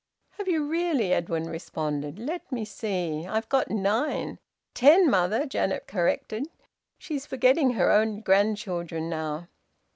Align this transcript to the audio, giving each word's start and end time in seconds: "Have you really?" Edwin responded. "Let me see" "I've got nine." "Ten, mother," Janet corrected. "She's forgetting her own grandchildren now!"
"Have 0.39 0.47
you 0.47 0.65
really?" 0.67 1.13
Edwin 1.13 1.43
responded. 1.47 2.17
"Let 2.17 2.51
me 2.51 2.65
see" 2.65 3.23
"I've 3.29 3.47
got 3.49 3.69
nine." 3.69 4.39
"Ten, 4.73 5.07
mother," 5.11 5.45
Janet 5.45 5.85
corrected. 5.85 6.47
"She's 6.97 7.27
forgetting 7.27 7.73
her 7.73 7.91
own 7.91 8.21
grandchildren 8.21 9.11
now!" 9.11 9.47